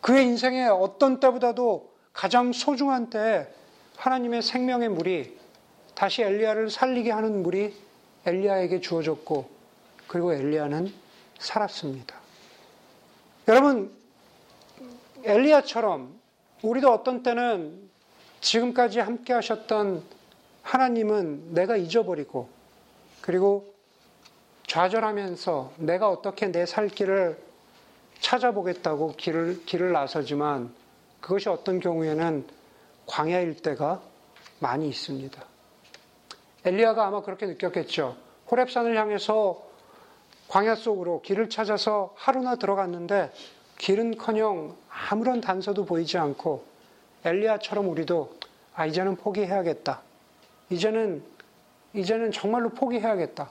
[0.00, 3.46] 그의 인생의 어떤 때보다도 가장 소중한 때에
[3.96, 5.38] 하나님의 생명의 물이
[5.94, 7.74] 다시 엘리야를 살리게 하는 물이
[8.26, 9.48] 엘리야에게 주어졌고
[10.06, 10.92] 그리고 엘리야는
[11.38, 12.16] 살았습니다.
[13.48, 13.94] 여러분
[15.24, 16.18] 엘리야처럼
[16.62, 17.88] 우리도 어떤 때는
[18.40, 20.02] 지금까지 함께 하셨던
[20.62, 22.48] 하나님은 내가 잊어버리고
[23.20, 23.74] 그리고
[24.66, 27.38] 좌절하면서 내가 어떻게 내 살 길을
[28.20, 30.72] 찾아보겠다고 길을, 길을 나서지만
[31.20, 32.46] 그것이 어떤 경우에는
[33.06, 34.00] 광야일 때가
[34.60, 35.44] 많이 있습니다.
[36.64, 38.16] 엘리야가 아마 그렇게 느꼈겠죠.
[38.48, 39.62] 호랩산을 향해서
[40.48, 43.30] 광야 속으로 길을 찾아서 하루나 들어갔는데
[43.78, 44.74] 길은커녕
[45.10, 46.64] 아무런 단서도 보이지 않고
[47.24, 48.36] 엘리야처럼 우리도
[48.74, 50.02] 아 이제는 포기해야겠다.
[50.70, 51.22] 이제는
[51.92, 53.50] 이제는 정말로 포기해야겠다.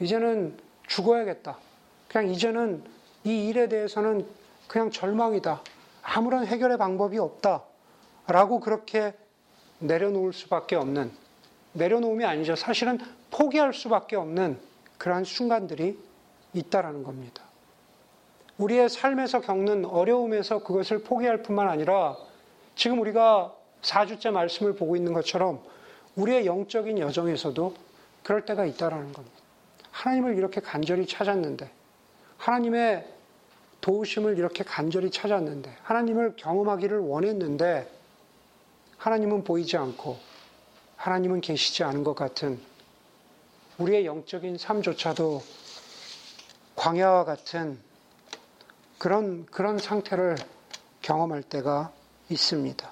[0.00, 0.56] 이제는
[0.86, 1.58] 죽어야겠다.
[2.08, 2.84] 그냥 이제는
[3.24, 4.26] 이 일에 대해서는
[4.68, 5.62] 그냥 절망이다.
[6.02, 7.62] 아무런 해결의 방법이 없다.
[8.26, 9.14] 라고 그렇게
[9.78, 11.10] 내려놓을 수밖에 없는,
[11.72, 12.56] 내려놓음이 아니죠.
[12.56, 12.98] 사실은
[13.30, 14.58] 포기할 수밖에 없는
[14.98, 15.98] 그러한 순간들이
[16.52, 17.43] 있다라는 겁니다.
[18.58, 22.16] 우리의 삶에서 겪는 어려움에서 그것을 포기할 뿐만 아니라
[22.76, 25.62] 지금 우리가 4주째 말씀을 보고 있는 것처럼
[26.16, 27.74] 우리의 영적인 여정에서도
[28.22, 29.36] 그럴 때가 있다라는 겁니다.
[29.90, 31.70] 하나님을 이렇게 간절히 찾았는데,
[32.38, 33.06] 하나님의
[33.80, 37.88] 도우심을 이렇게 간절히 찾았는데, 하나님을 경험하기를 원했는데,
[38.96, 40.18] 하나님은 보이지 않고,
[40.96, 42.58] 하나님은 계시지 않은 것 같은
[43.78, 45.42] 우리의 영적인 삶조차도
[46.76, 47.78] 광야와 같은
[48.98, 50.36] 그런, 그런 상태를
[51.02, 51.92] 경험할 때가
[52.30, 52.90] 있습니다.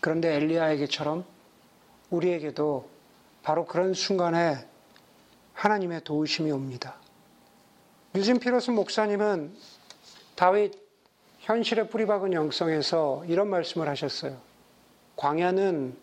[0.00, 1.24] 그런데 엘리야에게처럼
[2.10, 2.88] 우리에게도
[3.42, 4.66] 바로 그런 순간에
[5.54, 6.96] 하나님의 도우심이 옵니다.
[8.14, 9.54] 유진 피로슨 목사님은
[10.34, 10.72] 다윗
[11.40, 14.38] 현실에 뿌리박은 영성에서 이런 말씀을 하셨어요.
[15.16, 15.96] 광야는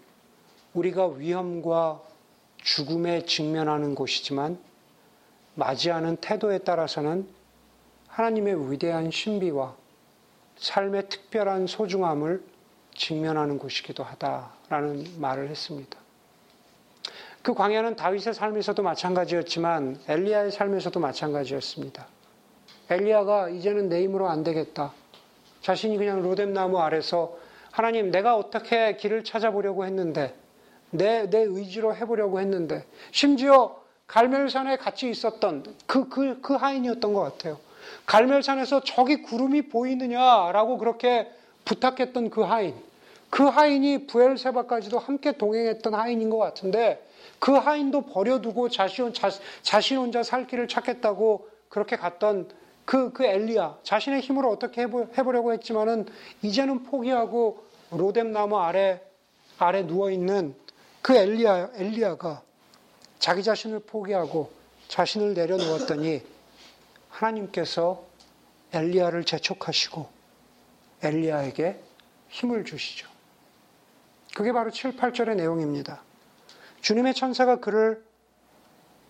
[0.74, 2.02] 우리가 위험과
[2.58, 4.60] 죽음에 직면하는 곳이지만
[5.56, 7.28] 맞이하는 태도에 따라서는
[8.12, 9.74] 하나님의 위대한 신비와
[10.58, 12.44] 삶의 특별한 소중함을
[12.94, 15.98] 직면하는 곳이기도 하다라는 말을 했습니다.
[17.42, 22.06] 그 광야는 다윗의 삶에서도 마찬가지였지만 엘리야의 삶에서도 마찬가지였습니다.
[22.90, 24.94] 엘리야가 이제는 내 힘으로 안 되겠다.
[25.62, 27.38] 자신이 그냥 로뎀 나무 아래서
[27.72, 30.36] 하나님 내가 어떻게 길을 찾아보려고 했는데
[30.92, 37.58] 내, 내 의지로 해보려고 했는데 심지어 갈멜산에 같이 있었던 그, 그, 그 하인이었던 것 같아요.
[38.06, 41.32] 갈멜산에서 저기 구름이 보이느냐라고 그렇게
[41.66, 42.76] 부탁했던 그 하인.
[43.30, 47.06] 그 하인이 부엘세바까지도 함께 동행했던 하인인 것 같은데
[47.40, 49.30] 그 하인도 버려두고 자신, 자,
[49.62, 52.50] 자신 혼자 살 길을 찾겠다고 그렇게 갔던
[52.86, 53.78] 그, 그 엘리야.
[53.84, 56.08] 자신의 힘으로 어떻게 해보, 해보려고 했지만은
[56.42, 59.02] 이제는 포기하고 로뎀 나무 아래,
[59.58, 60.56] 아래 누워있는
[61.02, 62.42] 그 엘리야, 엘리야가
[63.20, 64.52] 자기 자신을 포기하고
[64.88, 66.22] 자신을 내려놓았더니
[67.12, 68.04] 하나님께서
[68.74, 70.10] 엘리야를 재촉하시고
[71.04, 71.80] 엘리야에게
[72.30, 73.08] 힘을 주시죠.
[74.36, 76.02] 그게 바로 7, 8절의 내용입니다.
[76.82, 78.04] 주님의 천사가 그를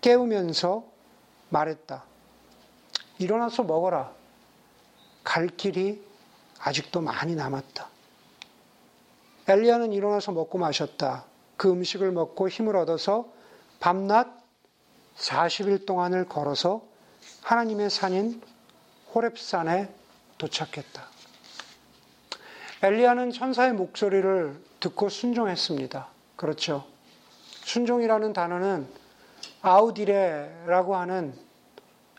[0.02, 0.84] 깨우면서
[1.50, 2.04] 말했다.
[3.20, 4.12] 일어나서 먹어라.
[5.24, 6.04] 갈 길이
[6.60, 7.88] 아직도 많이 남았다.
[9.48, 11.26] 엘리야는 일어나서 먹고 마셨다.
[11.56, 13.32] 그 음식을 먹고 힘을 얻어서
[13.80, 14.42] 밤낮
[15.18, 16.91] 40일 동안을 걸어서
[17.42, 18.42] 하나님의 산인
[19.14, 19.90] 호렙산에
[20.38, 21.06] 도착했다.
[22.84, 26.08] 엘리야는 천사의 목소리를 듣고 순종했습니다.
[26.36, 26.86] 그렇죠.
[27.64, 28.88] 순종이라는 단어는
[29.62, 31.34] 아우디레라고 하는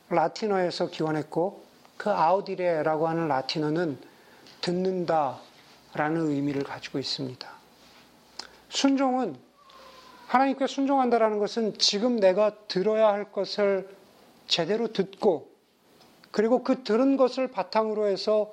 [0.08, 1.64] 라틴어에서 기원했고
[1.96, 3.98] 그 아우디레라고 하는 라틴어는
[4.60, 5.38] 듣는다
[5.94, 7.48] 라는 의미를 가지고 있습니다.
[8.68, 9.36] 순종은
[10.28, 13.88] 하나님께 순종한다라는 것은 지금 내가 들어야 할 것을
[14.52, 15.50] 제대로 듣고
[16.30, 18.52] 그리고 그 들은 것을 바탕으로 해서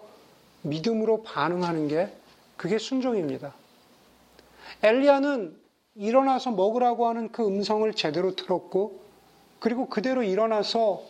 [0.61, 2.07] 믿음으로 반응하는 게
[2.55, 3.53] 그게 순종입니다.
[4.81, 5.59] 엘리야는
[5.95, 9.01] 일어나서 먹으라고 하는 그 음성을 제대로 들었고
[9.59, 11.03] 그리고 그대로 일어나서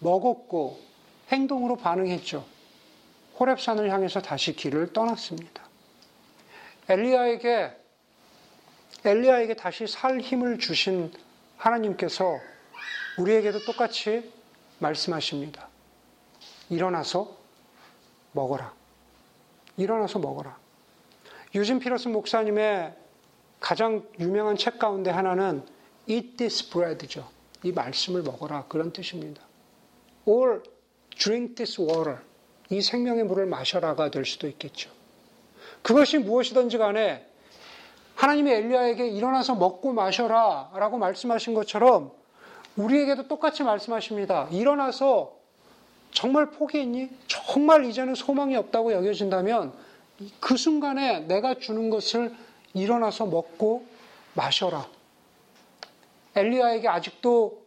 [0.00, 0.80] 먹었고
[1.32, 2.44] 행동으로 반응했죠.
[3.38, 5.62] 호랩산을 향해서 다시 길을 떠났습니다.
[6.90, 7.70] 엘리야에게
[9.02, 11.10] 엘리야에게 다시 살 힘을 주신
[11.56, 12.38] 하나님께서
[13.18, 14.30] 우리에게도 똑같이
[14.78, 15.68] 말씀하십니다.
[16.68, 17.36] 일어나서
[18.32, 18.74] 먹어라.
[19.76, 20.58] 일어나서 먹어라.
[21.54, 22.94] 유진 피러스 목사님의
[23.60, 25.64] 가장 유명한 책 가운데 하나는
[26.06, 27.28] Eat this bread죠.
[27.62, 28.66] 이 말씀을 먹어라.
[28.68, 29.42] 그런 뜻입니다.
[30.24, 30.62] Or
[31.18, 32.18] drink this water.
[32.68, 34.90] 이 생명의 물을 마셔라가 될 수도 있겠죠.
[35.82, 37.26] 그것이 무엇이든지 간에
[38.16, 42.12] 하나님의 엘리야에게 일어나서 먹고 마셔라 라고 말씀하신 것처럼
[42.76, 44.48] 우리에게도 똑같이 말씀하십니다.
[44.50, 45.34] 일어나서
[46.12, 47.10] 정말 포기했니?
[47.26, 49.72] 정말 이제는 소망이 없다고 여겨진다면
[50.40, 52.34] 그 순간에 내가 주는 것을
[52.74, 53.86] 일어나서 먹고
[54.34, 54.86] 마셔라.
[56.34, 57.62] 엘리야에게 아직도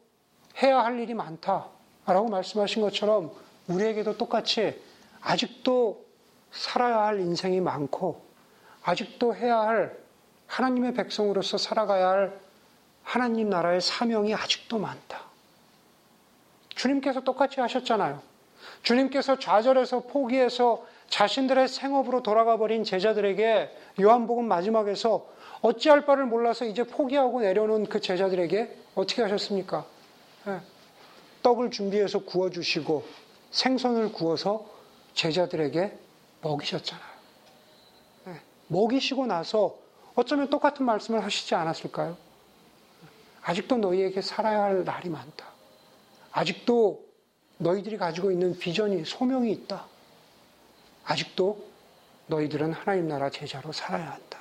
[0.61, 3.31] 해야 할 일이 많다라고 말씀하신 것처럼
[3.67, 4.79] 우리에게도 똑같이
[5.21, 6.05] 아직도
[6.51, 8.21] 살아야 할 인생이 많고
[8.83, 9.97] 아직도 해야 할
[10.47, 12.39] 하나님의 백성으로서 살아가야 할
[13.09, 15.23] 하나님 나라의 사명이 아직도 많다.
[16.75, 18.21] 주님께서 똑같이 하셨잖아요.
[18.83, 25.27] 주님께서 좌절해서 포기해서 자신들의 생업으로 돌아가 버린 제자들에게 요한복음 마지막에서
[25.61, 29.87] 어찌할 바를 몰라서 이제 포기하고 내려놓은 그 제자들에게 어떻게 하셨습니까?
[30.45, 30.59] 네.
[31.41, 33.05] 떡을 준비해서 구워주시고
[33.49, 34.67] 생선을 구워서
[35.15, 35.97] 제자들에게
[36.43, 37.09] 먹이셨잖아요.
[38.25, 38.33] 네.
[38.67, 39.79] 먹이시고 나서
[40.13, 42.28] 어쩌면 똑같은 말씀을 하시지 않았을까요?
[43.41, 45.45] 아직도 너희에게 살아야 할 날이 많다.
[46.31, 47.05] 아직도
[47.57, 49.85] 너희들이 가지고 있는 비전이, 소명이 있다.
[51.03, 51.67] 아직도
[52.27, 54.39] 너희들은 하나님 나라 제자로 살아야 한다.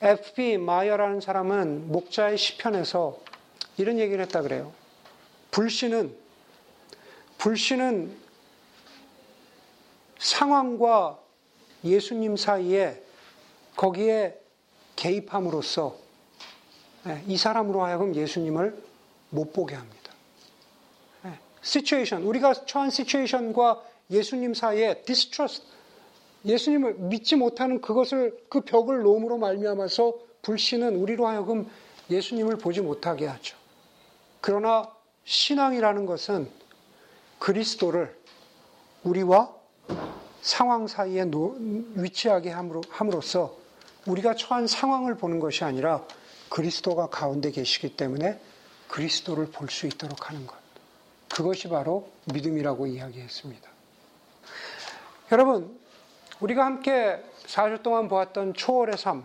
[0.00, 0.58] F.B.
[0.58, 3.18] 마이어라는 사람은 목자의 시편에서
[3.76, 4.72] 이런 얘기를 했다 그래요.
[5.50, 6.16] 불신은
[7.38, 8.16] 불신은
[10.18, 11.18] 상황과
[11.84, 13.02] 예수님 사이에
[13.76, 14.38] 거기에
[14.96, 16.02] 개입함으로써 예,
[17.26, 18.82] 이 사람으로 하여금 예수님을
[19.30, 20.12] 못 보게 합니다.
[21.62, 25.62] situation 우리가 처한 situation과 예수님 사이에 distrust
[26.44, 31.70] 예수님을 믿지 못하는 그것을 그 벽을 놓음으로 말미암아서 불신은 우리로 하여금
[32.10, 33.56] 예수님을 보지 못하게 하죠.
[34.40, 34.90] 그러나
[35.24, 36.50] 신앙이라는 것은
[37.38, 38.16] 그리스도를
[39.04, 39.54] 우리와
[40.40, 41.30] 상황 사이에
[41.94, 43.56] 위치하게 함으로써
[44.06, 46.04] 우리가 처한 상황을 보는 것이 아니라
[46.52, 48.38] 그리스도가 가운데 계시기 때문에
[48.88, 50.54] 그리스도를 볼 수 있도록 하는 것.
[51.34, 53.70] 그것이 바로 믿음이라고 이야기했습니다.
[55.32, 55.80] 여러분,
[56.40, 59.24] 우리가 함께 4주 동안 보았던 초월의 삶,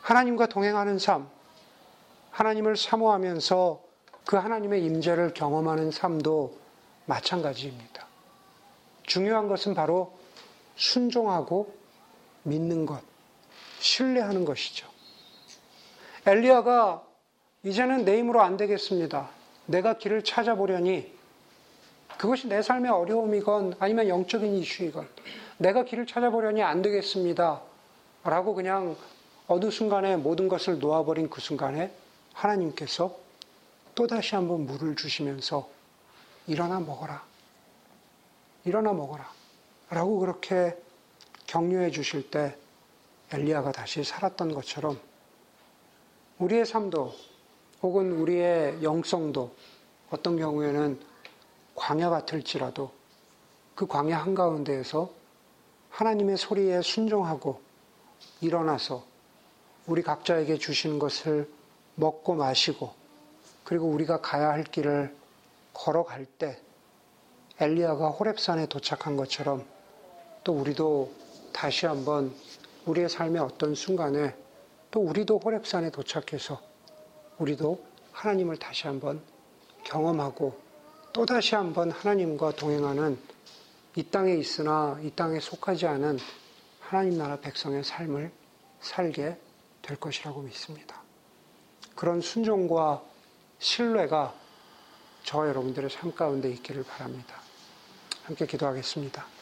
[0.00, 1.28] 하나님과 동행하는 삶,
[2.30, 3.82] 하나님을 사모하면서
[4.24, 6.58] 그 하나님의 임재를 경험하는 삶도
[7.04, 8.06] 마찬가지입니다.
[9.02, 10.18] 중요한 것은 바로
[10.76, 11.74] 순종하고
[12.44, 13.02] 믿는 것,
[13.80, 14.97] 신뢰하는 것이죠.
[16.28, 17.02] 엘리야가
[17.62, 19.30] 이제는 내 힘으로 안 되겠습니다.
[19.64, 21.10] 내가 길을 찾아보려니
[22.18, 25.08] 그것이 내 삶의 어려움이건 아니면 영적인 이슈이건
[25.56, 27.62] 내가 길을 찾아보려니 안 되겠습니다.
[28.24, 28.94] 라고 그냥
[29.46, 31.92] 어느 순간에 모든 것을 놓아버린 그 순간에
[32.34, 33.16] 하나님께서
[33.94, 35.66] 또다시 한번 물을 주시면서
[36.46, 37.24] 일어나 먹어라.
[38.66, 39.26] 일어나 먹어라.
[39.88, 40.76] 라고 그렇게
[41.46, 42.54] 격려해 주실 때
[43.32, 45.07] 엘리야가 다시 살았던 것처럼
[46.38, 47.12] 우리의 삶도
[47.82, 49.52] 혹은 우리의 영성도
[50.10, 51.00] 어떤 경우에는
[51.74, 52.92] 광야 같을지라도
[53.74, 55.10] 그 광야 한가운데에서
[55.90, 57.60] 하나님의 소리에 순종하고
[58.40, 59.04] 일어나서
[59.86, 61.48] 우리 각자에게 주시는 것을
[61.96, 62.92] 먹고 마시고
[63.64, 65.14] 그리고 우리가 가야 할 길을
[65.72, 66.60] 걸어갈 때
[67.58, 69.64] 엘리야가 호랩산에 도착한 것처럼
[70.44, 71.12] 또 우리도
[71.52, 72.32] 다시 한번
[72.86, 74.34] 우리의 삶의 어떤 순간에
[74.90, 76.60] 또 우리도 호랩산에 도착해서
[77.38, 79.22] 우리도 하나님을 다시 한번
[79.84, 80.58] 경험하고
[81.12, 83.18] 또 다시 한번 하나님과 동행하는
[83.96, 86.18] 이 땅에 있으나 이 땅에 속하지 않은
[86.80, 88.30] 하나님 나라 백성의 삶을
[88.80, 89.36] 살게
[89.82, 91.02] 될 것이라고 믿습니다.
[91.94, 93.02] 그런 순종과
[93.58, 94.34] 신뢰가
[95.24, 97.34] 저와 여러분들의 삶 가운데 있기를 바랍니다.
[98.22, 99.37] 함께 기도하겠습니다.